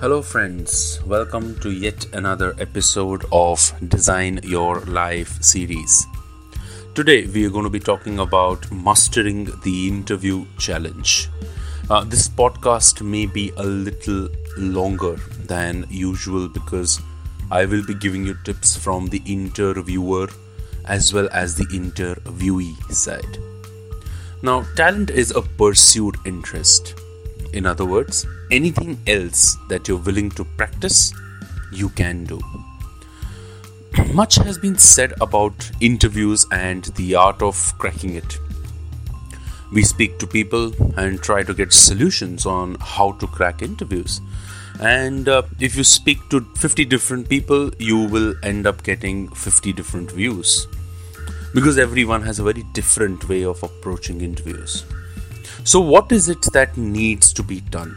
Hello, 0.00 0.22
friends. 0.22 0.98
Welcome 1.04 1.60
to 1.60 1.70
yet 1.70 2.06
another 2.14 2.54
episode 2.58 3.26
of 3.30 3.70
Design 3.86 4.40
Your 4.42 4.80
Life 4.86 5.42
series. 5.42 6.06
Today, 6.94 7.26
we 7.26 7.44
are 7.44 7.50
going 7.50 7.64
to 7.64 7.70
be 7.70 7.80
talking 7.80 8.18
about 8.18 8.72
mastering 8.72 9.50
the 9.62 9.88
interview 9.88 10.46
challenge. 10.56 11.28
Uh, 11.90 12.02
this 12.04 12.30
podcast 12.30 13.02
may 13.02 13.26
be 13.26 13.52
a 13.58 13.62
little 13.62 14.30
longer 14.56 15.16
than 15.44 15.84
usual 15.90 16.48
because 16.48 16.98
I 17.50 17.66
will 17.66 17.84
be 17.84 17.92
giving 17.92 18.24
you 18.24 18.38
tips 18.42 18.74
from 18.74 19.08
the 19.08 19.20
interviewer 19.26 20.30
as 20.86 21.12
well 21.12 21.28
as 21.30 21.56
the 21.56 21.66
interviewee 21.66 22.74
side. 22.90 23.36
Now, 24.40 24.62
talent 24.76 25.10
is 25.10 25.30
a 25.30 25.42
pursued 25.42 26.16
interest. 26.24 26.94
In 27.52 27.66
other 27.66 27.84
words, 27.84 28.26
anything 28.50 28.98
else 29.06 29.56
that 29.68 29.88
you're 29.88 29.98
willing 29.98 30.30
to 30.30 30.44
practice, 30.44 31.12
you 31.72 31.88
can 31.90 32.24
do. 32.24 32.40
Much 34.12 34.36
has 34.36 34.58
been 34.58 34.78
said 34.78 35.12
about 35.20 35.70
interviews 35.80 36.46
and 36.52 36.84
the 36.96 37.14
art 37.14 37.42
of 37.42 37.74
cracking 37.78 38.14
it. 38.14 38.38
We 39.72 39.82
speak 39.82 40.18
to 40.18 40.26
people 40.26 40.72
and 40.98 41.20
try 41.22 41.42
to 41.42 41.54
get 41.54 41.72
solutions 41.72 42.46
on 42.46 42.76
how 42.80 43.12
to 43.12 43.26
crack 43.26 43.62
interviews. 43.62 44.20
And 44.80 45.28
uh, 45.28 45.42
if 45.60 45.76
you 45.76 45.84
speak 45.84 46.18
to 46.30 46.40
50 46.56 46.84
different 46.86 47.28
people, 47.28 47.70
you 47.78 47.98
will 47.98 48.34
end 48.42 48.66
up 48.66 48.82
getting 48.82 49.28
50 49.28 49.72
different 49.72 50.10
views 50.10 50.66
because 51.52 51.78
everyone 51.78 52.22
has 52.22 52.38
a 52.38 52.44
very 52.44 52.62
different 52.72 53.28
way 53.28 53.44
of 53.44 53.62
approaching 53.62 54.20
interviews. 54.20 54.84
So, 55.62 55.78
what 55.78 56.10
is 56.10 56.28
it 56.28 56.42
that 56.52 56.76
needs 56.76 57.32
to 57.34 57.42
be 57.42 57.60
done? 57.60 57.94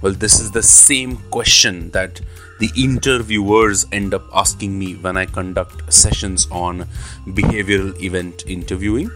Well, 0.00 0.12
this 0.12 0.40
is 0.40 0.50
the 0.50 0.64
same 0.64 1.16
question 1.30 1.90
that 1.90 2.20
the 2.58 2.70
interviewers 2.76 3.86
end 3.92 4.14
up 4.14 4.24
asking 4.34 4.78
me 4.78 4.94
when 4.94 5.16
I 5.16 5.26
conduct 5.26 5.92
sessions 5.92 6.48
on 6.50 6.88
behavioral 7.26 7.98
event 8.02 8.44
interviewing. 8.48 9.10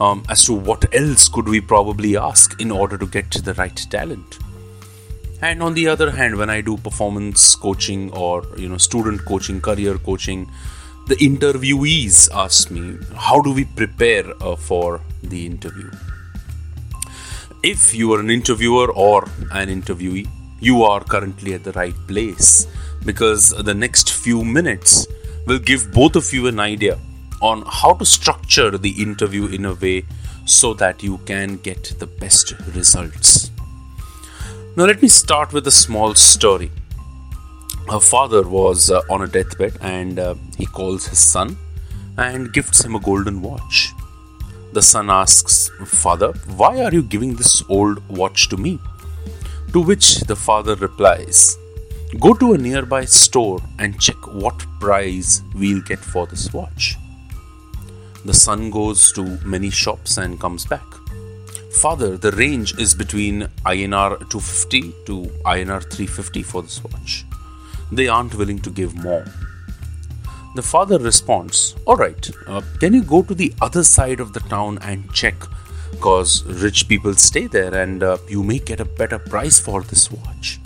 Um, 0.00 0.22
as 0.28 0.44
to 0.46 0.52
what 0.52 0.94
else 0.94 1.28
could 1.28 1.48
we 1.48 1.60
probably 1.60 2.16
ask 2.16 2.60
in 2.60 2.70
order 2.70 2.96
to 2.96 3.06
get 3.06 3.32
the 3.32 3.54
right 3.54 3.76
talent. 3.90 4.38
And 5.42 5.60
on 5.60 5.74
the 5.74 5.88
other 5.88 6.12
hand, 6.12 6.36
when 6.36 6.48
I 6.48 6.60
do 6.60 6.76
performance 6.76 7.56
coaching 7.56 8.12
or 8.12 8.46
you 8.56 8.68
know 8.68 8.78
student 8.78 9.24
coaching, 9.24 9.60
career 9.60 9.98
coaching, 9.98 10.48
the 11.08 11.16
interviewees 11.16 12.28
ask 12.32 12.70
me, 12.70 12.98
how 13.16 13.40
do 13.42 13.52
we 13.52 13.64
prepare 13.64 14.32
uh, 14.40 14.54
for 14.54 15.00
the 15.24 15.44
interview? 15.44 15.90
If 17.62 17.94
you 17.94 18.12
are 18.14 18.20
an 18.20 18.30
interviewer 18.30 18.92
or 18.92 19.24
an 19.52 19.68
interviewee, 19.68 20.28
you 20.60 20.82
are 20.82 21.02
currently 21.02 21.54
at 21.54 21.64
the 21.64 21.72
right 21.72 21.94
place 22.06 22.66
because 23.04 23.50
the 23.50 23.74
next 23.74 24.12
few 24.12 24.44
minutes 24.44 25.06
will 25.46 25.58
give 25.58 25.92
both 25.92 26.16
of 26.16 26.32
you 26.32 26.46
an 26.46 26.60
idea 26.60 26.98
on 27.40 27.64
how 27.66 27.94
to 27.94 28.04
structure 28.04 28.76
the 28.76 29.02
interview 29.02 29.46
in 29.46 29.64
a 29.64 29.74
way 29.74 30.04
so 30.44 30.74
that 30.74 31.02
you 31.02 31.18
can 31.26 31.56
get 31.58 31.94
the 31.98 32.06
best 32.06 32.54
results. 32.74 33.50
Now, 34.76 34.84
let 34.84 35.02
me 35.02 35.08
start 35.08 35.52
with 35.52 35.66
a 35.66 35.72
small 35.72 36.14
story 36.14 36.70
her 37.90 38.00
father 38.00 38.46
was 38.46 38.90
uh, 38.90 39.00
on 39.08 39.22
a 39.22 39.26
deathbed 39.26 39.78
and 39.80 40.18
uh, 40.18 40.34
he 40.58 40.66
calls 40.66 41.06
his 41.06 41.18
son 41.18 41.56
and 42.18 42.52
gifts 42.52 42.84
him 42.84 42.94
a 42.94 43.00
golden 43.00 43.40
watch. 43.40 43.92
The 44.72 44.82
son 44.82 45.10
asks, 45.10 45.70
Father, 45.84 46.32
why 46.56 46.82
are 46.82 46.92
you 46.92 47.02
giving 47.02 47.34
this 47.34 47.62
old 47.68 48.06
watch 48.08 48.48
to 48.50 48.56
me? 48.56 48.78
To 49.72 49.80
which 49.80 50.20
the 50.20 50.36
father 50.36 50.74
replies, 50.76 51.56
Go 52.18 52.34
to 52.34 52.54
a 52.54 52.58
nearby 52.58 53.04
store 53.04 53.60
and 53.78 54.00
check 54.00 54.16
what 54.26 54.66
price 54.80 55.42
we'll 55.54 55.82
get 55.82 55.98
for 55.98 56.26
this 56.26 56.52
watch. 56.52 56.96
The 58.24 58.34
son 58.34 58.70
goes 58.70 59.12
to 59.12 59.38
many 59.44 59.70
shops 59.70 60.16
and 60.16 60.40
comes 60.40 60.64
back. 60.64 60.86
Father, 61.80 62.16
the 62.16 62.32
range 62.32 62.78
is 62.78 62.94
between 62.94 63.42
INR 63.66 64.18
250 64.30 64.94
to 65.06 65.22
INR 65.44 65.82
350 65.82 66.42
for 66.42 66.62
this 66.62 66.82
watch 66.82 67.24
they 67.90 68.08
aren't 68.08 68.34
willing 68.34 68.58
to 68.60 68.70
give 68.70 68.94
more. 68.94 69.24
The 70.54 70.62
father 70.62 70.98
responds, 70.98 71.76
Alright, 71.86 72.30
uh, 72.46 72.62
can 72.80 72.94
you 72.94 73.02
go 73.02 73.22
to 73.22 73.34
the 73.34 73.52
other 73.60 73.84
side 73.84 74.20
of 74.20 74.32
the 74.32 74.40
town 74.40 74.78
and 74.82 75.12
check? 75.12 75.34
Because 75.90 76.44
rich 76.44 76.88
people 76.88 77.14
stay 77.14 77.46
there 77.46 77.74
and 77.74 78.02
uh, 78.02 78.18
you 78.28 78.42
may 78.42 78.58
get 78.58 78.80
a 78.80 78.84
better 78.84 79.18
price 79.18 79.58
for 79.58 79.82
this 79.82 80.10
watch. 80.10 80.58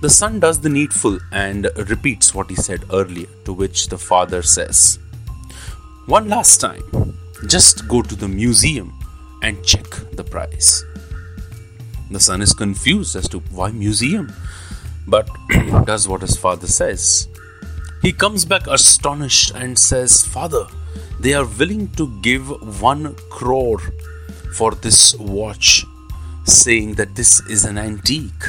The 0.00 0.10
son 0.10 0.38
does 0.38 0.60
the 0.60 0.68
needful 0.68 1.18
and 1.32 1.68
repeats 1.88 2.34
what 2.34 2.50
he 2.50 2.56
said 2.56 2.84
earlier, 2.92 3.28
to 3.46 3.52
which 3.52 3.88
the 3.88 3.98
father 3.98 4.42
says, 4.42 4.98
One 6.06 6.28
last 6.28 6.60
time, 6.60 7.16
just 7.46 7.88
go 7.88 8.02
to 8.02 8.14
the 8.14 8.28
museum 8.28 8.92
and 9.42 9.64
check 9.64 9.86
the 10.12 10.24
price. 10.24 10.84
The 12.10 12.20
son 12.20 12.42
is 12.42 12.52
confused 12.52 13.16
as 13.16 13.28
to 13.30 13.38
why 13.50 13.70
museum 13.70 14.32
but 15.06 15.28
does 15.84 16.08
what 16.08 16.22
his 16.22 16.36
father 16.36 16.66
says. 16.66 17.28
He 18.04 18.12
comes 18.12 18.44
back 18.44 18.66
astonished 18.66 19.52
and 19.54 19.78
says, 19.78 20.26
Father, 20.26 20.66
they 21.18 21.32
are 21.32 21.46
willing 21.46 21.88
to 21.92 22.20
give 22.20 22.46
one 22.82 23.14
crore 23.30 23.80
for 24.52 24.72
this 24.74 25.14
watch, 25.14 25.86
saying 26.44 26.96
that 26.96 27.14
this 27.14 27.40
is 27.48 27.64
an 27.64 27.78
antique. 27.78 28.44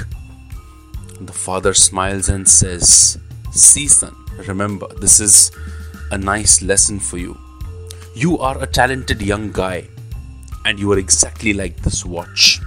The 1.21 1.31
father 1.31 1.73
smiles 1.73 2.27
and 2.27 2.45
says, 2.45 3.17
See, 3.53 3.87
son, 3.87 4.13
remember, 4.45 4.89
this 4.99 5.21
is 5.21 5.51
a 6.11 6.17
nice 6.17 6.61
lesson 6.61 6.99
for 6.99 7.17
you. 7.17 7.37
You 8.13 8.37
are 8.39 8.61
a 8.61 8.67
talented 8.67 9.21
young 9.21 9.53
guy, 9.53 9.87
and 10.65 10.77
you 10.77 10.91
are 10.91 10.99
exactly 10.99 11.53
like 11.53 11.77
this 11.77 12.05
watch. 12.05 12.59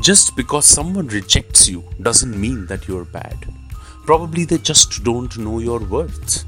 Just 0.00 0.36
because 0.36 0.64
someone 0.64 1.08
rejects 1.08 1.68
you 1.68 1.84
doesn't 2.00 2.40
mean 2.40 2.64
that 2.68 2.88
you're 2.88 3.04
bad. 3.04 3.36
Probably 4.08 4.46
they 4.46 4.56
just 4.56 5.04
don't 5.04 5.36
know 5.36 5.58
your 5.58 5.80
worth. 5.80 6.46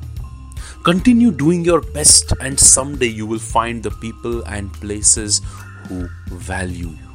Continue 0.83 1.31
doing 1.31 1.63
your 1.63 1.83
best, 1.83 2.33
and 2.41 2.59
someday 2.59 3.09
you 3.09 3.27
will 3.27 3.39
find 3.39 3.83
the 3.83 3.91
people 3.91 4.43
and 4.45 4.73
places 4.73 5.43
who 5.87 6.09
value 6.29 6.89
you. 6.89 7.11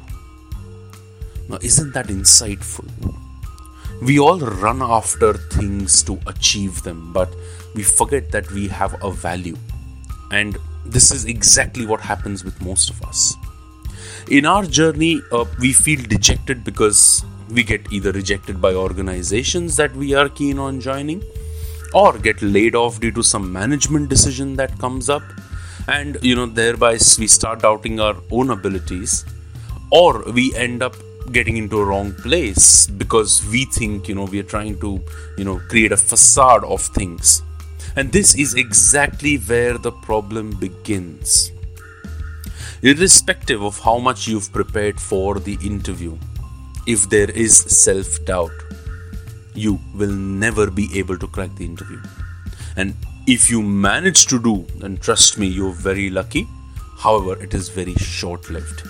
Now, 1.48 1.58
isn't 1.62 1.94
that 1.94 2.06
insightful? 2.06 2.88
We 4.00 4.20
all 4.20 4.38
run 4.38 4.82
after 4.82 5.32
things 5.32 6.04
to 6.04 6.20
achieve 6.28 6.84
them, 6.84 7.12
but 7.12 7.34
we 7.74 7.82
forget 7.82 8.30
that 8.30 8.48
we 8.52 8.68
have 8.68 9.02
a 9.02 9.10
value. 9.10 9.56
And 10.30 10.56
this 10.84 11.10
is 11.10 11.24
exactly 11.24 11.86
what 11.86 12.00
happens 12.00 12.44
with 12.44 12.62
most 12.62 12.88
of 12.88 13.02
us 13.02 13.34
in 14.28 14.44
our 14.44 14.64
journey 14.64 15.22
uh, 15.30 15.44
we 15.60 15.72
feel 15.72 16.02
dejected 16.02 16.64
because 16.64 17.24
we 17.50 17.62
get 17.62 17.92
either 17.92 18.12
rejected 18.12 18.60
by 18.60 18.74
organizations 18.74 19.76
that 19.76 19.94
we 19.94 20.14
are 20.14 20.28
keen 20.28 20.58
on 20.58 20.80
joining 20.80 21.22
or 21.94 22.18
get 22.18 22.40
laid 22.42 22.74
off 22.74 23.00
due 23.00 23.12
to 23.12 23.22
some 23.22 23.52
management 23.52 24.08
decision 24.08 24.56
that 24.56 24.78
comes 24.78 25.08
up 25.08 25.22
and 25.88 26.18
you 26.22 26.34
know 26.34 26.46
thereby 26.46 26.92
we 27.18 27.26
start 27.26 27.60
doubting 27.60 28.00
our 28.00 28.16
own 28.30 28.50
abilities 28.50 29.24
or 29.90 30.22
we 30.32 30.54
end 30.56 30.82
up 30.82 30.96
getting 31.32 31.56
into 31.56 31.80
a 31.80 31.84
wrong 31.84 32.12
place 32.14 32.86
because 32.86 33.44
we 33.48 33.64
think 33.66 34.08
you 34.08 34.14
know 34.14 34.24
we 34.24 34.40
are 34.40 34.50
trying 34.54 34.78
to 34.80 35.00
you 35.36 35.44
know 35.44 35.60
create 35.68 35.92
a 35.92 35.96
facade 35.96 36.64
of 36.64 36.80
things. 36.80 37.42
And 37.94 38.12
this 38.12 38.34
is 38.34 38.54
exactly 38.54 39.36
where 39.36 39.78
the 39.78 39.90
problem 39.90 40.50
begins. 40.50 41.50
Irrespective 42.82 43.62
of 43.62 43.78
how 43.80 43.98
much 43.98 44.28
you've 44.28 44.52
prepared 44.52 45.00
for 45.00 45.38
the 45.38 45.56
interview, 45.64 46.18
if 46.86 47.08
there 47.10 47.30
is 47.30 47.56
self 47.56 48.24
doubt, 48.24 48.52
you 49.54 49.80
will 49.94 50.12
never 50.12 50.70
be 50.70 50.88
able 50.98 51.18
to 51.18 51.26
crack 51.26 51.54
the 51.56 51.64
interview. 51.64 52.00
And 52.76 52.94
if 53.26 53.50
you 53.50 53.62
manage 53.62 54.26
to 54.26 54.40
do, 54.40 54.66
then 54.76 54.98
trust 54.98 55.38
me, 55.38 55.46
you're 55.46 55.72
very 55.72 56.10
lucky. 56.10 56.46
However, 56.98 57.42
it 57.42 57.54
is 57.54 57.68
very 57.68 57.94
short 57.94 58.50
lived. 58.50 58.82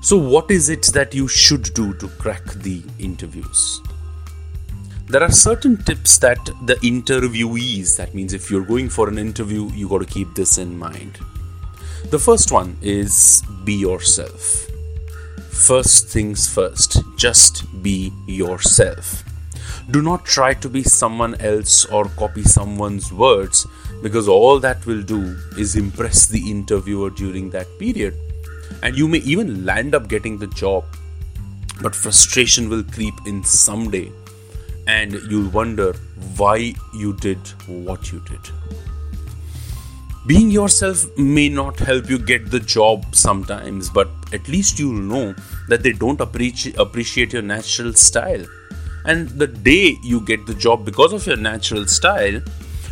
So, 0.00 0.16
what 0.16 0.50
is 0.50 0.68
it 0.68 0.86
that 0.94 1.14
you 1.14 1.26
should 1.26 1.74
do 1.74 1.92
to 1.94 2.08
crack 2.08 2.44
the 2.54 2.82
interviews? 2.98 3.80
There 5.08 5.22
are 5.22 5.32
certain 5.32 5.76
tips 5.84 6.18
that 6.18 6.44
the 6.66 6.74
interviewees, 6.76 7.96
that 7.96 8.14
means 8.14 8.32
if 8.32 8.50
you're 8.50 8.64
going 8.64 8.88
for 8.88 9.08
an 9.08 9.18
interview, 9.18 9.70
you 9.72 9.88
got 9.88 9.98
to 9.98 10.06
keep 10.06 10.34
this 10.34 10.58
in 10.58 10.78
mind. 10.78 11.18
The 12.10 12.18
first 12.18 12.52
one 12.52 12.76
is 12.82 13.42
be 13.64 13.74
yourself. 13.74 14.68
First 15.64 16.08
things 16.08 16.48
first, 16.48 17.02
just 17.16 17.64
be 17.82 18.12
yourself. 18.26 19.24
Do 19.90 20.02
not 20.02 20.24
try 20.24 20.54
to 20.54 20.68
be 20.68 20.82
someone 20.82 21.34
else 21.40 21.84
or 21.86 22.04
copy 22.04 22.42
someone's 22.42 23.12
words 23.12 23.66
because 24.02 24.28
all 24.28 24.60
that 24.60 24.84
will 24.86 25.02
do 25.02 25.36
is 25.58 25.74
impress 25.74 26.26
the 26.26 26.50
interviewer 26.50 27.10
during 27.10 27.50
that 27.50 27.66
period. 27.78 28.14
And 28.82 28.96
you 28.96 29.08
may 29.08 29.18
even 29.18 29.64
land 29.64 29.94
up 29.94 30.08
getting 30.08 30.38
the 30.38 30.46
job. 30.48 30.84
but 31.82 31.94
frustration 31.94 32.68
will 32.68 32.82
creep 32.82 33.14
in 33.26 33.44
someday 33.44 34.10
and 34.86 35.12
you'll 35.30 35.50
wonder 35.50 35.92
why 36.36 36.74
you 36.94 37.12
did 37.14 37.38
what 37.66 38.12
you 38.12 38.20
did. 38.20 38.40
Being 40.26 40.50
yourself 40.50 41.06
may 41.16 41.48
not 41.48 41.78
help 41.78 42.10
you 42.10 42.18
get 42.18 42.50
the 42.50 42.58
job 42.58 43.14
sometimes, 43.14 43.88
but 43.88 44.08
at 44.32 44.48
least 44.48 44.76
you'll 44.76 45.00
know 45.00 45.36
that 45.68 45.84
they 45.84 45.92
don't 45.92 46.20
appreciate, 46.20 47.32
your 47.32 47.42
natural 47.42 47.92
style. 47.92 48.44
And 49.04 49.28
the 49.28 49.46
day 49.46 49.96
you 50.02 50.20
get 50.20 50.44
the 50.46 50.54
job 50.54 50.84
because 50.84 51.12
of 51.12 51.28
your 51.28 51.36
natural 51.36 51.86
style, 51.86 52.42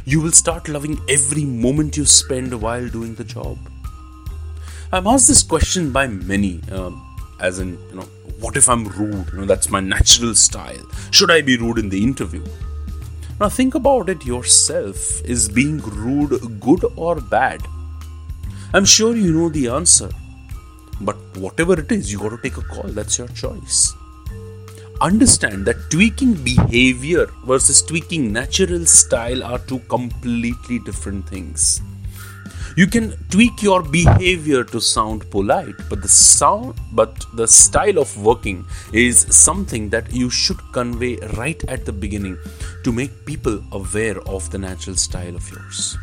you 0.04 0.20
will 0.20 0.30
start 0.30 0.68
loving 0.68 1.00
every 1.08 1.44
moment 1.44 1.96
you 1.96 2.04
spend 2.04 2.60
while 2.62 2.88
doing 2.88 3.16
the 3.16 3.24
job. 3.24 3.58
I'm 4.92 5.08
asked 5.08 5.26
this 5.26 5.42
question 5.42 5.90
by 5.90 6.06
many, 6.06 6.60
um, 6.70 7.04
as 7.40 7.58
in, 7.58 7.76
you 7.88 7.96
know, 7.96 8.08
what 8.38 8.56
if 8.56 8.68
I'm 8.68 8.86
rude? 8.86 9.32
You 9.32 9.40
know, 9.40 9.46
that's 9.46 9.70
my 9.70 9.80
natural 9.80 10.36
style. 10.36 10.86
Should 11.10 11.32
I 11.32 11.40
be 11.40 11.56
rude 11.56 11.78
in 11.78 11.88
the 11.88 12.00
interview? 12.00 12.44
Now 13.40 13.48
think 13.48 13.74
about 13.74 14.08
it 14.08 14.24
yourself. 14.24 15.20
Is 15.24 15.48
being 15.48 15.78
rude 15.78 16.60
good 16.60 16.84
or 16.96 17.20
bad? 17.20 17.62
I'm 18.72 18.84
sure 18.84 19.16
you 19.16 19.32
know 19.32 19.48
the 19.48 19.68
answer. 19.68 20.10
But 21.00 21.16
whatever 21.36 21.78
it 21.78 21.90
is, 21.90 22.12
you 22.12 22.18
got 22.18 22.30
to 22.30 22.38
take 22.38 22.56
a 22.56 22.62
call. 22.62 22.88
That's 22.88 23.18
your 23.18 23.28
choice. 23.28 23.92
Understand 25.00 25.66
that 25.66 25.90
tweaking 25.90 26.34
behavior 26.44 27.26
versus 27.44 27.82
tweaking 27.82 28.32
natural 28.32 28.86
style 28.86 29.42
are 29.42 29.58
two 29.58 29.80
completely 29.80 30.78
different 30.78 31.28
things. 31.28 31.82
You 32.76 32.88
can 32.88 33.12
tweak 33.30 33.62
your 33.62 33.84
behavior 33.84 34.64
to 34.64 34.80
sound 34.80 35.30
polite, 35.30 35.76
but 35.88 36.02
the 36.02 36.08
sound 36.08 36.74
but 36.90 37.24
the 37.34 37.46
style 37.46 38.00
of 38.00 38.16
working 38.20 38.64
is 38.92 39.20
something 39.30 39.90
that 39.90 40.12
you 40.12 40.28
should 40.28 40.58
convey 40.72 41.18
right 41.36 41.62
at 41.68 41.84
the 41.84 41.92
beginning 41.92 42.36
to 42.82 42.90
make 42.90 43.24
people 43.26 43.62
aware 43.70 44.18
of 44.22 44.50
the 44.50 44.58
natural 44.58 44.96
style 44.96 45.36
of 45.36 45.48
yours. 45.52 45.96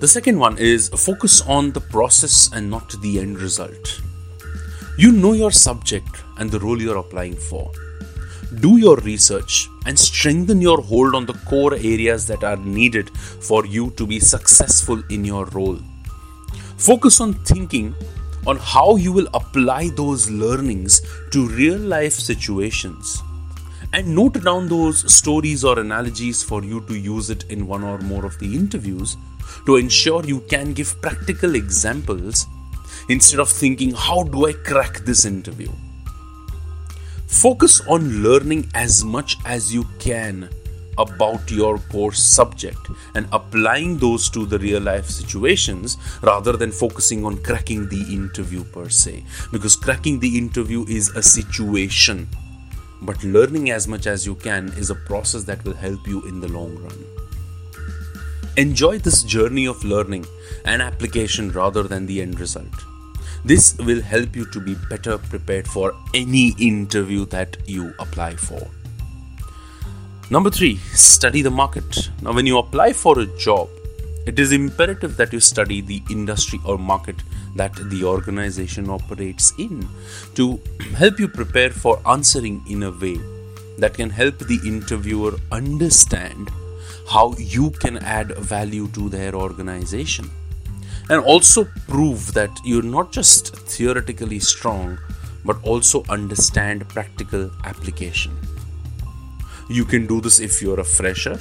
The 0.00 0.08
second 0.08 0.38
one 0.38 0.56
is 0.56 0.88
focus 0.88 1.42
on 1.42 1.72
the 1.72 1.80
process 1.82 2.50
and 2.54 2.70
not 2.70 2.98
the 3.02 3.20
end 3.20 3.38
result. 3.38 4.00
You 4.96 5.12
know 5.12 5.34
your 5.34 5.50
subject 5.50 6.22
and 6.38 6.50
the 6.50 6.58
role 6.58 6.80
you're 6.80 6.96
applying 6.96 7.36
for. 7.36 7.70
Do 8.54 8.76
your 8.76 8.96
research 8.98 9.68
and 9.86 9.98
strengthen 9.98 10.60
your 10.60 10.80
hold 10.80 11.16
on 11.16 11.26
the 11.26 11.32
core 11.32 11.74
areas 11.74 12.26
that 12.28 12.44
are 12.44 12.56
needed 12.56 13.10
for 13.18 13.66
you 13.66 13.90
to 13.96 14.06
be 14.06 14.20
successful 14.20 15.02
in 15.10 15.24
your 15.24 15.46
role. 15.46 15.80
Focus 16.76 17.20
on 17.20 17.34
thinking 17.44 17.94
on 18.46 18.56
how 18.58 18.94
you 18.94 19.12
will 19.12 19.28
apply 19.34 19.88
those 19.96 20.30
learnings 20.30 21.02
to 21.32 21.48
real 21.48 21.78
life 21.78 22.12
situations 22.12 23.20
and 23.92 24.14
note 24.14 24.42
down 24.44 24.68
those 24.68 25.12
stories 25.12 25.64
or 25.64 25.78
analogies 25.80 26.42
for 26.42 26.62
you 26.62 26.80
to 26.82 26.96
use 26.96 27.30
it 27.30 27.44
in 27.50 27.66
one 27.66 27.82
or 27.82 27.98
more 27.98 28.24
of 28.24 28.38
the 28.38 28.54
interviews 28.54 29.16
to 29.64 29.76
ensure 29.76 30.24
you 30.24 30.40
can 30.42 30.72
give 30.72 31.00
practical 31.02 31.56
examples 31.56 32.46
instead 33.08 33.40
of 33.40 33.48
thinking, 33.48 33.92
How 33.92 34.22
do 34.22 34.46
I 34.46 34.52
crack 34.52 34.98
this 34.98 35.24
interview? 35.24 35.70
Focus 37.42 37.82
on 37.86 38.22
learning 38.22 38.66
as 38.72 39.04
much 39.04 39.36
as 39.44 39.72
you 39.72 39.84
can 39.98 40.48
about 40.96 41.50
your 41.50 41.76
course 41.76 42.18
subject 42.18 42.78
and 43.14 43.28
applying 43.30 43.98
those 43.98 44.30
to 44.30 44.46
the 44.46 44.58
real 44.58 44.80
life 44.80 45.04
situations 45.04 45.98
rather 46.22 46.52
than 46.56 46.72
focusing 46.72 47.26
on 47.26 47.36
cracking 47.42 47.90
the 47.90 48.00
interview 48.10 48.64
per 48.64 48.88
se. 48.88 49.22
Because 49.52 49.76
cracking 49.76 50.18
the 50.18 50.38
interview 50.38 50.86
is 50.88 51.10
a 51.10 51.22
situation, 51.22 52.26
but 53.02 53.22
learning 53.22 53.68
as 53.68 53.86
much 53.86 54.06
as 54.06 54.24
you 54.24 54.34
can 54.36 54.68
is 54.68 54.88
a 54.88 54.94
process 54.94 55.44
that 55.44 55.62
will 55.62 55.74
help 55.74 56.08
you 56.08 56.26
in 56.26 56.40
the 56.40 56.48
long 56.48 56.74
run. 56.76 57.04
Enjoy 58.56 58.96
this 58.98 59.22
journey 59.22 59.66
of 59.66 59.84
learning 59.84 60.24
and 60.64 60.80
application 60.80 61.52
rather 61.52 61.82
than 61.82 62.06
the 62.06 62.22
end 62.22 62.40
result. 62.40 62.95
This 63.46 63.78
will 63.78 64.02
help 64.02 64.34
you 64.34 64.44
to 64.46 64.60
be 64.60 64.74
better 64.90 65.18
prepared 65.18 65.68
for 65.68 65.94
any 66.12 66.48
interview 66.58 67.26
that 67.26 67.56
you 67.64 67.94
apply 68.00 68.34
for. 68.34 68.66
Number 70.30 70.50
three, 70.50 70.78
study 70.94 71.42
the 71.42 71.50
market. 71.52 72.10
Now, 72.22 72.32
when 72.32 72.46
you 72.46 72.58
apply 72.58 72.92
for 72.92 73.20
a 73.20 73.26
job, 73.38 73.68
it 74.26 74.40
is 74.40 74.50
imperative 74.50 75.16
that 75.18 75.32
you 75.32 75.38
study 75.38 75.80
the 75.80 76.02
industry 76.10 76.58
or 76.66 76.76
market 76.76 77.22
that 77.54 77.72
the 77.88 78.02
organization 78.02 78.90
operates 78.90 79.52
in 79.58 79.88
to 80.34 80.60
help 80.96 81.20
you 81.20 81.28
prepare 81.28 81.70
for 81.70 82.00
answering 82.04 82.64
in 82.68 82.82
a 82.82 82.90
way 82.90 83.16
that 83.78 83.94
can 83.94 84.10
help 84.10 84.38
the 84.38 84.58
interviewer 84.66 85.36
understand 85.52 86.50
how 87.08 87.32
you 87.38 87.70
can 87.70 87.98
add 87.98 88.36
value 88.38 88.88
to 88.88 89.08
their 89.08 89.36
organization 89.36 90.28
and 91.08 91.22
also 91.22 91.64
prove 91.88 92.32
that 92.34 92.50
you're 92.64 92.82
not 92.82 93.12
just 93.12 93.56
theoretically 93.56 94.38
strong 94.38 94.98
but 95.44 95.62
also 95.62 96.02
understand 96.08 96.88
practical 96.88 97.50
application. 97.64 98.36
You 99.68 99.84
can 99.84 100.06
do 100.06 100.20
this 100.20 100.40
if 100.40 100.60
you're 100.60 100.80
a 100.80 100.84
fresher 100.84 101.40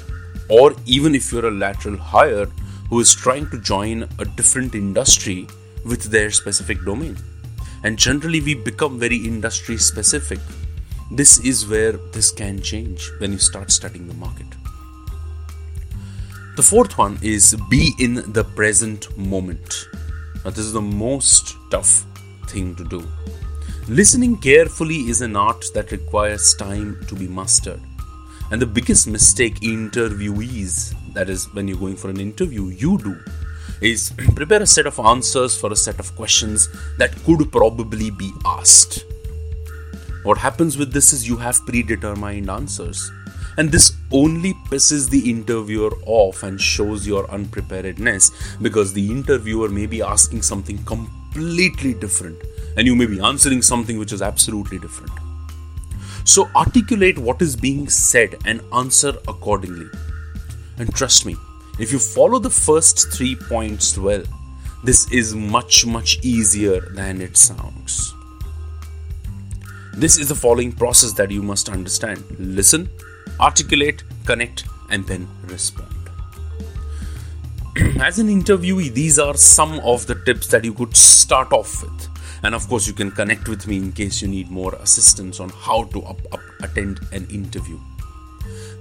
or 0.50 0.76
even 0.86 1.16
if 1.16 1.32
you're 1.32 1.48
a 1.48 1.52
lateral 1.52 1.98
hire 1.98 2.46
who 2.90 3.00
is 3.00 3.16
trying 3.16 3.50
to 3.50 3.60
join 3.60 4.04
a 4.20 4.26
different 4.26 4.76
industry 4.76 5.48
with 5.86 6.04
their 6.04 6.30
specific 6.32 6.84
domain. 6.84 7.18
And 7.84 7.98
generally, 7.98 8.42
we 8.42 8.56
become 8.56 9.00
very 9.00 9.18
industry 9.18 9.78
specific. 9.78 10.40
This 11.12 11.40
is 11.40 11.68
where 11.68 11.94
this 12.14 12.32
can 12.32 12.62
change 12.62 13.12
when 13.20 13.32
you 13.32 13.38
start 13.38 13.72
studying 13.72 14.08
the 14.08 14.14
market. 14.16 14.48
The 16.56 16.64
fourth 16.64 16.98
one 16.98 17.20
is 17.22 17.54
be 17.70 17.94
in 18.00 18.32
the 18.32 18.46
present 18.46 19.18
moment. 19.18 19.90
Now, 20.46 20.52
this 20.52 20.60
is 20.60 20.72
the 20.72 20.82
most 20.82 21.58
tough 21.70 22.06
thing 22.48 22.74
to 22.76 22.86
do. 22.86 23.06
Listening 23.90 24.38
carefully 24.38 25.00
is 25.10 25.20
an 25.20 25.36
art 25.36 25.66
that 25.74 25.92
requires 25.92 26.54
time 26.54 27.06
to 27.08 27.16
be 27.16 27.28
mastered. 27.28 27.82
And 28.52 28.62
the 28.62 28.66
biggest 28.66 29.06
mistake 29.06 29.56
interviewees, 29.56 30.96
that 31.14 31.30
is, 31.30 31.54
when 31.54 31.68
you're 31.68 31.78
going 31.78 31.98
for 31.98 32.10
an 32.10 32.22
interview, 32.22 32.68
you 32.68 33.00
do, 33.00 33.20
is 33.82 34.14
prepare 34.36 34.62
a 34.62 34.66
set 34.66 34.88
of 34.88 34.98
answers 34.98 35.58
for 35.60 35.74
a 35.74 35.76
set 35.76 36.00
of 36.00 36.16
questions 36.16 36.70
that 36.98 37.22
could 37.26 37.52
probably 37.52 38.12
be 38.12 38.32
asked. 38.46 39.04
What 40.24 40.38
happens 40.38 40.78
with 40.78 40.94
this 40.94 41.12
is 41.12 41.28
you 41.28 41.36
have 41.36 41.66
predetermined 41.66 42.50
answers 42.50 43.12
and 43.58 43.72
this 43.72 43.94
only 44.12 44.54
pisses 44.70 45.10
the 45.10 45.30
interviewer 45.30 45.92
off 46.06 46.44
and 46.44 46.60
shows 46.60 47.08
your 47.08 47.30
unpreparedness 47.32 48.32
because 48.62 48.94
the 48.94 49.10
interviewer 49.10 49.70
may 49.70 49.86
be 49.86 50.02
asking 50.02 50.42
something 50.42 50.84
completely 50.84 51.94
different 51.94 52.38
and 52.78 52.86
you 52.86 52.96
may 52.96 53.06
be 53.06 53.20
answering 53.20 53.62
something 53.62 53.98
which 53.98 54.12
is 54.12 54.22
absolutely 54.22 54.80
different. 54.80 55.12
So, 56.26 56.50
articulate 56.56 57.20
what 57.20 57.42
is 57.42 57.56
being 57.56 57.88
said 57.88 58.36
and 58.46 58.62
answer 58.74 59.14
accordingly. 59.28 59.88
And 60.78 60.94
trust 60.94 61.26
me, 61.26 61.36
if 61.80 61.92
you 61.92 62.00
follow 62.00 62.40
the 62.40 62.50
first 62.50 63.12
three 63.14 63.36
points 63.36 63.98
well, 63.98 64.24
this 64.84 65.10
is 65.12 65.36
much, 65.36 65.86
much 65.86 66.20
easier 66.24 66.80
than 66.80 67.22
it 67.22 67.38
sounds. 67.38 68.14
This 69.94 70.18
is 70.18 70.30
the 70.30 70.36
following 70.36 70.72
process 70.72 71.14
that 71.14 71.32
you 71.32 71.42
must 71.42 71.70
understand 71.70 72.24
listen, 72.38 72.90
articulate, 73.40 74.04
connect, 74.26 74.66
and 74.90 75.06
then 75.06 75.28
respond. 75.44 75.96
As 78.02 78.20
an 78.20 78.28
interviewee, 78.28 78.94
these 78.94 79.20
are 79.20 79.36
some 79.36 79.80
of 79.82 80.08
the 80.08 80.16
tips 80.16 80.48
that 80.48 80.64
you 80.64 80.74
could 80.74 80.96
start 80.96 81.52
off 81.52 81.82
with. 81.84 82.08
And 82.44 82.54
of 82.54 82.68
course, 82.68 82.88
you 82.88 82.94
can 82.94 83.12
connect 83.12 83.50
with 83.50 83.68
me 83.68 83.78
in 83.78 83.92
case 83.92 84.22
you 84.22 84.28
need 84.28 84.50
more 84.50 84.76
assistance 84.76 85.40
on 85.40 85.50
how 85.50 85.86
to 85.86 86.04
up, 86.04 86.22
up, 86.32 86.40
attend 86.62 87.00
an 87.12 87.26
interview. 87.30 87.80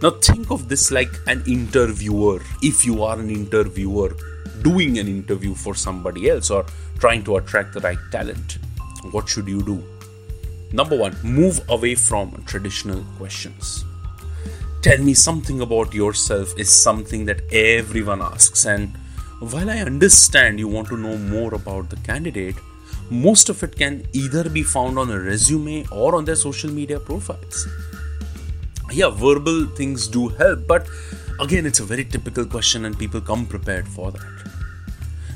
Now, 0.02 0.10
think 0.10 0.50
of 0.50 0.68
this 0.68 0.90
like 0.90 1.12
an 1.26 1.42
interviewer. 1.46 2.42
If 2.62 2.84
you 2.84 3.02
are 3.02 3.18
an 3.18 3.30
interviewer 3.30 4.14
doing 4.62 4.98
an 4.98 5.08
interview 5.08 5.54
for 5.54 5.74
somebody 5.74 6.28
else 6.28 6.50
or 6.50 6.66
trying 6.98 7.24
to 7.24 7.36
attract 7.36 7.74
the 7.74 7.80
right 7.80 7.98
talent, 8.12 8.58
what 9.10 9.28
should 9.28 9.48
you 9.48 9.62
do? 9.62 9.82
Number 10.72 10.96
one, 10.96 11.16
move 11.22 11.60
away 11.68 11.94
from 11.94 12.42
traditional 12.46 13.02
questions 13.16 13.84
tell 14.84 14.98
me 14.98 15.14
something 15.14 15.62
about 15.62 15.94
yourself 15.94 16.52
is 16.58 16.70
something 16.70 17.24
that 17.24 17.40
everyone 17.50 18.20
asks. 18.20 18.66
And 18.66 18.90
while 19.40 19.70
I 19.70 19.78
understand 19.78 20.58
you 20.58 20.68
want 20.68 20.88
to 20.88 20.98
know 20.98 21.16
more 21.16 21.54
about 21.54 21.88
the 21.88 21.96
candidate, 22.08 22.56
most 23.08 23.48
of 23.48 23.62
it 23.62 23.76
can 23.76 24.06
either 24.12 24.50
be 24.50 24.62
found 24.62 24.98
on 24.98 25.10
a 25.10 25.18
resume 25.18 25.86
or 25.90 26.14
on 26.14 26.26
their 26.26 26.36
social 26.36 26.70
media 26.70 27.00
profiles. 27.00 27.66
Yeah, 28.92 29.08
verbal 29.08 29.68
things 29.68 30.06
do 30.06 30.28
help, 30.28 30.66
but 30.66 30.86
again, 31.40 31.64
it's 31.64 31.80
a 31.80 31.84
very 31.84 32.04
typical 32.04 32.44
question 32.44 32.84
and 32.84 32.98
people 32.98 33.22
come 33.22 33.46
prepared 33.46 33.88
for 33.88 34.12
that. 34.12 34.50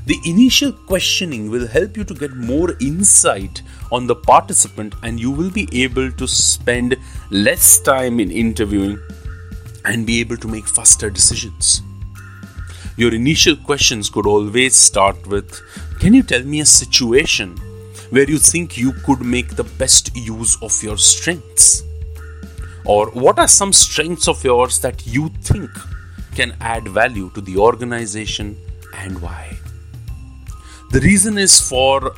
The 0.05 0.19
initial 0.26 0.73
questioning 0.73 1.50
will 1.50 1.67
help 1.67 1.97
you 1.97 2.05
to 2.05 2.12
get 2.12 2.37
more 2.37 2.75
insight 2.83 3.62
on 3.90 4.07
the 4.07 4.14
participant, 4.14 4.95
and 5.02 5.19
you 5.19 5.31
will 5.31 5.50
be 5.50 5.67
able 5.73 6.12
to 6.12 6.28
spend 6.28 6.97
less 7.31 7.81
time 7.81 8.21
in 8.21 8.31
interviewing 8.31 8.99
and 9.88 10.07
be 10.07 10.21
able 10.21 10.37
to 10.37 10.49
make 10.49 10.68
faster 10.68 11.09
decisions. 11.09 11.83
Your 12.97 13.14
initial 13.14 13.57
questions 13.57 14.11
could 14.11 14.26
always 14.26 14.76
start 14.76 15.26
with 15.26 15.61
Can 15.99 16.14
you 16.14 16.23
tell 16.23 16.42
me 16.42 16.61
a 16.61 16.66
situation 16.66 17.57
where 18.11 18.28
you 18.30 18.38
think 18.38 18.76
you 18.76 18.92
could 19.07 19.21
make 19.21 19.57
the 19.57 19.64
best 19.83 20.14
use 20.16 20.57
of 20.62 20.83
your 20.83 20.99
strengths? 20.99 21.83
Or 22.85 23.11
what 23.11 23.38
are 23.38 23.49
some 23.49 23.73
strengths 23.73 24.28
of 24.28 24.45
yours 24.45 24.80
that 24.80 25.07
you 25.07 25.30
think 25.42 25.71
can 26.35 26.54
add 26.61 26.88
value 26.88 27.30
to 27.35 27.40
the 27.40 27.57
organization 27.57 28.57
and 28.95 29.23
why? 29.23 29.59
The 30.90 31.00
reason 31.00 31.38
is 31.38 31.61
for 31.61 32.14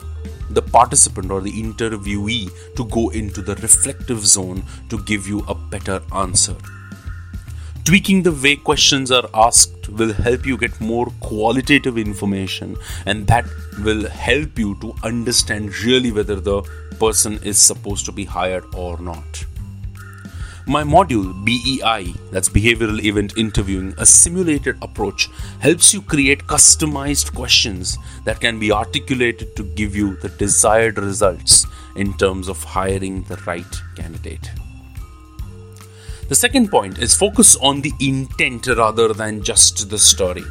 the 0.51 0.63
participant 0.63 1.31
or 1.31 1.41
the 1.41 1.53
interviewee 1.53 2.51
to 2.77 2.85
go 2.85 3.09
into 3.11 3.43
the 3.43 3.55
reflective 3.57 4.27
zone 4.27 4.63
to 4.89 5.03
give 5.05 5.27
you 5.29 5.41
a 5.49 5.55
better 5.55 6.03
answer. 6.15 6.57
Tweaking 7.85 8.23
the 8.23 8.33
way 8.33 8.57
questions 8.57 9.11
are 9.11 9.29
asked 9.35 9.89
will 9.89 10.13
help 10.13 10.47
you 10.47 10.57
get 10.57 10.81
more 10.81 11.07
qualitative 11.21 11.99
information, 11.99 12.77
and 13.07 13.27
that 13.27 13.47
will 13.83 14.09
help 14.09 14.59
you 14.59 14.77
to 14.81 14.95
understand 15.03 15.77
really 15.79 16.13
whether 16.13 16.37
the 16.37 16.63
person 16.99 17.41
is 17.43 17.59
supposed 17.59 18.05
to 18.07 18.13
be 18.13 18.25
hired 18.25 18.65
or 18.75 18.99
not. 18.99 19.45
My 20.67 20.85
module 20.85 21.33
BEI, 21.45 22.15
that's 22.31 22.49
Behavioral 22.49 23.03
Event 23.03 23.37
Interviewing, 23.37 23.95
a 23.99 24.07
simulated 24.07 24.77
approach, 24.83 25.29
helps 25.59 25.93
you 25.93 26.01
create 26.03 26.47
customized 26.47 27.35
questions 27.35 27.99
that 28.25 28.41
can 28.41 28.61
be 28.61 28.71
articulated 28.71 29.57
to 29.57 29.65
give 29.65 29.97
you 29.97 30.17
the 30.17 30.29
desired 30.29 30.99
results 30.99 31.67
in 31.97 32.17
terms 32.19 32.47
of 32.47 32.63
hiring 32.63 33.25
the 33.25 33.37
right 33.47 33.83
candidate. 33.97 34.51
The 36.31 36.37
second 36.37 36.71
point 36.71 36.99
is 36.99 37.13
focus 37.13 37.57
on 37.57 37.81
the 37.81 37.93
intent 37.99 38.69
rather 38.69 39.13
than 39.13 39.43
just 39.43 39.91
the 39.91 39.99
story. 39.99 40.45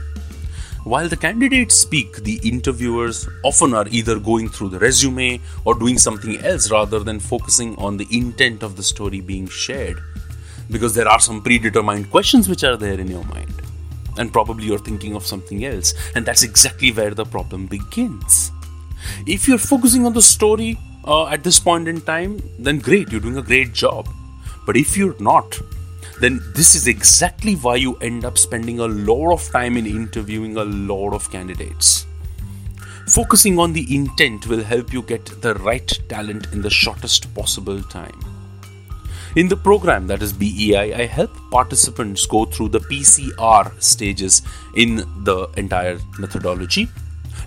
While 0.83 1.07
the 1.07 1.15
candidates 1.15 1.75
speak, 1.75 2.17
the 2.17 2.37
interviewers 2.43 3.29
often 3.45 3.73
are 3.73 3.87
either 3.89 4.19
going 4.19 4.49
through 4.49 4.71
the 4.71 4.79
resume 4.79 5.39
or 5.63 5.75
doing 5.75 5.97
something 5.97 6.35
else 6.43 6.69
rather 6.69 6.99
than 6.99 7.21
focusing 7.21 7.77
on 7.77 7.95
the 7.95 8.07
intent 8.11 8.61
of 8.61 8.75
the 8.75 8.83
story 8.83 9.21
being 9.21 9.47
shared. 9.47 10.01
Because 10.69 10.95
there 10.95 11.07
are 11.07 11.21
some 11.21 11.41
predetermined 11.41 12.11
questions 12.11 12.49
which 12.49 12.65
are 12.65 12.75
there 12.75 12.99
in 12.99 13.07
your 13.07 13.23
mind. 13.23 13.61
And 14.17 14.33
probably 14.33 14.65
you're 14.65 14.79
thinking 14.79 15.15
of 15.15 15.25
something 15.25 15.63
else. 15.63 15.93
And 16.13 16.25
that's 16.25 16.43
exactly 16.43 16.91
where 16.91 17.11
the 17.11 17.23
problem 17.23 17.67
begins. 17.67 18.51
If 19.25 19.47
you're 19.47 19.57
focusing 19.57 20.05
on 20.05 20.11
the 20.11 20.21
story 20.21 20.77
uh, 21.05 21.27
at 21.27 21.45
this 21.45 21.57
point 21.57 21.87
in 21.87 22.01
time, 22.01 22.41
then 22.59 22.79
great, 22.79 23.13
you're 23.13 23.21
doing 23.21 23.37
a 23.37 23.41
great 23.41 23.71
job. 23.71 24.09
But 24.69 24.77
if 24.77 24.95
you're 24.95 25.19
not, 25.19 25.59
then 26.21 26.41
this 26.53 26.75
is 26.75 26.85
exactly 26.85 27.55
why 27.55 27.77
you 27.77 27.95
end 28.01 28.23
up 28.23 28.37
spending 28.37 28.79
a 28.79 28.85
lot 28.85 29.33
of 29.33 29.49
time 29.49 29.77
in 29.77 29.87
interviewing 29.87 30.57
a 30.57 30.63
lot 30.63 31.15
of 31.15 31.31
candidates. 31.31 32.05
Focusing 33.07 33.57
on 33.57 33.73
the 33.73 33.95
intent 33.95 34.45
will 34.45 34.63
help 34.63 34.93
you 34.93 35.01
get 35.01 35.25
the 35.41 35.55
right 35.55 35.87
talent 36.07 36.53
in 36.53 36.61
the 36.61 36.69
shortest 36.69 37.33
possible 37.33 37.81
time. 37.81 38.19
In 39.35 39.47
the 39.47 39.57
program 39.57 40.05
that 40.05 40.21
is 40.21 40.33
BEI, 40.33 40.93
I 40.93 41.07
help 41.07 41.35
participants 41.49 42.27
go 42.27 42.45
through 42.45 42.69
the 42.69 42.81
PCR 42.81 43.71
stages 43.81 44.43
in 44.75 44.97
the 45.23 45.47
entire 45.57 45.97
methodology 46.19 46.89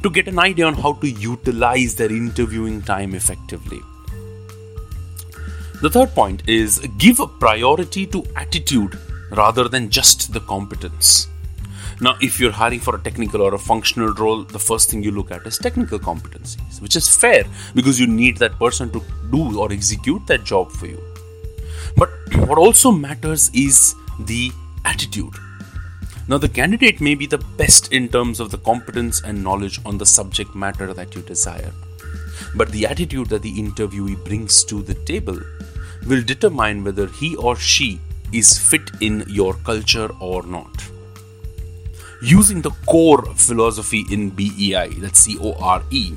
to 0.03 0.11
get 0.11 0.27
an 0.27 0.41
idea 0.41 0.67
on 0.67 0.75
how 0.75 0.95
to 0.95 1.09
utilize 1.09 1.95
their 1.95 2.11
interviewing 2.11 2.83
time 2.83 3.15
effectively. 3.15 3.81
The 5.83 5.91
third 5.91 6.15
point 6.15 6.45
is 6.49 6.79
give 6.97 7.19
a 7.19 7.27
priority 7.27 8.07
to 8.07 8.25
attitude 8.37 8.97
rather 9.33 9.69
than 9.69 9.91
just 9.91 10.33
the 10.33 10.39
competence. 10.39 11.27
Now, 12.01 12.15
if 12.21 12.39
you're 12.39 12.53
hiring 12.53 12.79
for 12.79 12.95
a 12.95 13.01
technical 13.01 13.43
or 13.43 13.53
a 13.55 13.59
functional 13.59 14.15
role, 14.15 14.45
the 14.45 14.61
first 14.61 14.89
thing 14.89 15.03
you 15.03 15.11
look 15.11 15.33
at 15.33 15.45
is 15.45 15.59
technical 15.59 15.99
competencies, 15.99 16.81
which 16.81 16.95
is 16.95 17.09
fair 17.09 17.43
because 17.75 17.99
you 17.99 18.07
need 18.07 18.37
that 18.37 18.57
person 18.61 18.93
to 18.93 19.03
do 19.33 19.59
or 19.59 19.73
execute 19.73 20.25
that 20.29 20.45
job 20.45 20.71
for 20.71 20.87
you. 20.87 21.03
But 21.97 22.11
what 22.47 22.59
also 22.59 22.93
matters 22.93 23.51
is 23.53 23.97
the 24.21 24.53
attitude. 24.85 25.35
Now, 26.29 26.39
the 26.39 26.49
candidate 26.49 27.01
may 27.01 27.17
be 27.17 27.27
the 27.27 27.45
best 27.59 27.93
in 27.93 28.09
terms 28.09 28.39
of 28.39 28.53
the 28.53 28.59
competence 28.59 29.21
and 29.21 29.43
knowledge 29.43 29.81
on 29.85 29.99
the 29.99 30.07
subject 30.07 30.55
matter 30.55 30.95
that 30.95 31.17
you 31.17 31.23
desire, 31.23 31.73
but 32.55 32.71
the 32.71 32.87
attitude 32.87 33.31
that 33.31 33.43
the 33.43 33.59
interviewee 33.61 34.25
brings 34.25 34.63
to 34.65 34.81
the 34.83 34.95
table 34.95 35.41
will 36.07 36.23
determine 36.23 36.85
whether 36.85 37.07
he 37.07 37.37
or 37.37 37.57
she 37.57 38.01
is 38.33 38.59
fit 38.59 38.91
in 39.01 39.25
your 39.29 39.55
culture 39.55 40.11
or 40.21 40.43
not. 40.43 40.89
Using 42.23 42.63
the 42.63 42.71
core 42.87 43.25
philosophy 43.35 44.05
in 44.11 44.31
BEI, 44.31 44.89
that's 44.99 45.21
C 45.21 45.37
O 45.41 45.55
R 45.55 45.83
E, 45.91 46.15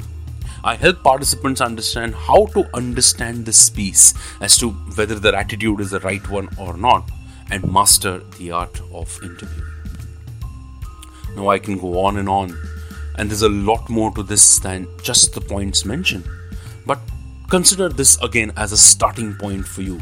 I 0.64 0.76
help 0.76 1.04
participants 1.04 1.62
understand 1.62 2.16
how 2.16 2.48
to 2.48 2.68
understand 2.74 3.46
this 3.46 3.70
piece 3.70 4.14
as 4.42 4.58
to 4.58 4.70
whether 4.70 5.16
their 5.16 5.36
attitude 5.36 5.80
is 5.80 5.92
the 5.92 6.00
right 6.00 6.28
one 6.30 6.50
or 6.58 6.76
not 6.76 7.10
and 7.52 7.72
master 7.72 8.20
the 8.40 8.52
art 8.52 8.82
of 8.92 9.20
interviewing. 9.22 9.72
Now, 11.36 11.50
I 11.50 11.60
can 11.60 11.78
go 11.78 12.00
on 12.06 12.18
and 12.18 12.30
on, 12.30 12.58
and 13.18 13.30
there's 13.30 13.42
a 13.42 13.50
lot 13.50 13.90
more 13.90 14.12
to 14.16 14.24
this 14.24 14.58
than 14.60 14.88
just 15.04 15.34
the 15.34 15.42
points 15.42 15.86
mentioned. 15.86 16.28
But 16.86 17.00
Consider 17.50 17.90
this 17.90 18.20
again 18.24 18.52
as 18.58 18.72
a 18.72 18.78
starting 18.78 19.36
point 19.36 19.68
for 19.68 19.84
you 19.84 20.02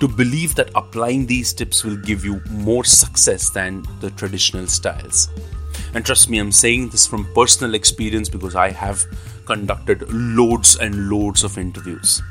to 0.00 0.08
believe 0.08 0.54
that 0.54 0.70
applying 0.74 1.26
these 1.26 1.52
tips 1.52 1.84
will 1.84 1.96
give 1.96 2.24
you 2.24 2.40
more 2.50 2.82
success 2.82 3.50
than 3.50 3.84
the 4.00 4.10
traditional 4.12 4.66
styles. 4.66 5.28
And 5.94 6.04
trust 6.04 6.30
me, 6.30 6.38
I'm 6.38 6.50
saying 6.50 6.88
this 6.88 7.06
from 7.06 7.32
personal 7.34 7.74
experience 7.74 8.28
because 8.28 8.56
I 8.56 8.70
have 8.70 9.04
conducted 9.44 10.10
loads 10.10 10.76
and 10.76 11.10
loads 11.10 11.44
of 11.44 11.58
interviews. 11.58 12.22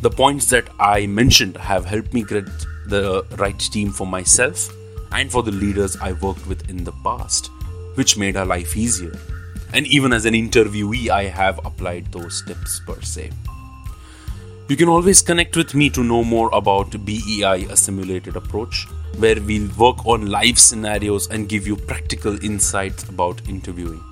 The 0.00 0.10
points 0.10 0.46
that 0.50 0.68
I 0.78 1.06
mentioned 1.06 1.56
have 1.56 1.84
helped 1.84 2.14
me 2.14 2.22
get 2.22 2.46
the 2.86 3.26
right 3.36 3.58
team 3.58 3.90
for 3.90 4.06
myself 4.06 4.70
and 5.10 5.30
for 5.30 5.42
the 5.42 5.50
leaders 5.50 5.96
I 5.96 6.12
worked 6.12 6.46
with 6.46 6.70
in 6.70 6.84
the 6.84 6.92
past, 7.04 7.50
which 7.96 8.16
made 8.16 8.36
our 8.36 8.46
life 8.46 8.76
easier. 8.76 9.18
And 9.74 9.86
even 9.88 10.12
as 10.12 10.24
an 10.24 10.34
interviewee, 10.34 11.08
I 11.08 11.24
have 11.24 11.58
applied 11.64 12.12
those 12.12 12.42
tips 12.46 12.80
per 12.86 13.00
se. 13.00 13.32
You 14.72 14.76
can 14.78 14.88
always 14.88 15.20
connect 15.20 15.54
with 15.54 15.74
me 15.74 15.90
to 15.90 16.02
know 16.02 16.24
more 16.24 16.48
about 16.54 17.04
BEI, 17.04 17.66
a 17.68 17.76
simulated 17.76 18.36
approach, 18.36 18.86
where 19.18 19.38
we'll 19.38 19.68
work 19.76 20.06
on 20.06 20.30
live 20.30 20.58
scenarios 20.58 21.28
and 21.28 21.46
give 21.46 21.66
you 21.66 21.76
practical 21.76 22.42
insights 22.42 23.06
about 23.06 23.46
interviewing. 23.46 24.02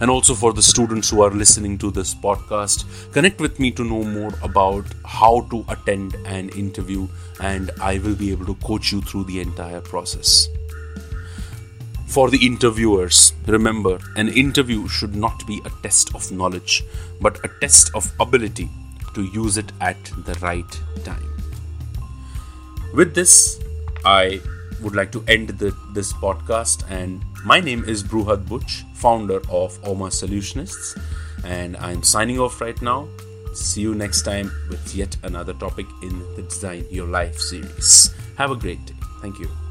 And 0.00 0.10
also 0.10 0.34
for 0.34 0.52
the 0.52 0.60
students 0.60 1.08
who 1.08 1.22
are 1.22 1.30
listening 1.30 1.78
to 1.78 1.90
this 1.90 2.14
podcast, 2.14 2.84
connect 3.14 3.40
with 3.40 3.58
me 3.58 3.70
to 3.70 3.82
know 3.82 4.02
more 4.02 4.34
about 4.42 4.84
how 5.06 5.46
to 5.50 5.64
attend 5.70 6.16
an 6.26 6.50
interview, 6.50 7.08
and 7.40 7.70
I 7.80 7.96
will 7.96 8.14
be 8.14 8.30
able 8.30 8.44
to 8.44 8.56
coach 8.56 8.92
you 8.92 9.00
through 9.00 9.24
the 9.24 9.40
entire 9.40 9.80
process. 9.80 10.48
For 12.08 12.28
the 12.28 12.44
interviewers, 12.44 13.32
remember 13.46 14.00
an 14.16 14.28
interview 14.28 14.86
should 14.86 15.16
not 15.16 15.46
be 15.46 15.62
a 15.64 15.70
test 15.82 16.14
of 16.14 16.30
knowledge, 16.30 16.84
but 17.22 17.42
a 17.42 17.48
test 17.62 17.90
of 17.94 18.12
ability 18.20 18.68
to 19.14 19.24
use 19.24 19.56
it 19.56 19.72
at 19.80 20.02
the 20.24 20.34
right 20.34 20.80
time. 21.04 21.24
With 22.94 23.14
this, 23.14 23.60
I 24.04 24.40
would 24.82 24.94
like 24.94 25.12
to 25.12 25.24
end 25.28 25.48
the, 25.50 25.76
this 25.92 26.12
podcast. 26.12 26.84
And 26.90 27.22
my 27.44 27.60
name 27.60 27.84
is 27.84 28.02
Bruhad 28.02 28.48
Butch, 28.48 28.84
founder 28.94 29.40
of 29.50 29.78
Oma 29.84 30.06
Solutionists. 30.06 31.00
And 31.44 31.76
I'm 31.76 32.02
signing 32.02 32.38
off 32.38 32.60
right 32.60 32.80
now. 32.82 33.08
See 33.54 33.80
you 33.80 33.94
next 33.94 34.22
time 34.22 34.52
with 34.68 34.94
yet 34.94 35.16
another 35.22 35.54
topic 35.54 35.86
in 36.02 36.18
the 36.36 36.42
Design 36.42 36.84
Your 36.90 37.06
Life 37.06 37.38
series. 37.38 38.14
Have 38.36 38.50
a 38.50 38.56
great 38.56 38.84
day. 38.86 38.94
Thank 39.20 39.38
you. 39.38 39.67